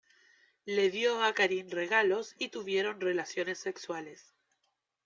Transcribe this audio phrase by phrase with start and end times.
[0.65, 4.33] Le dio a Karin regalos y tuvieron relaciones sexuales.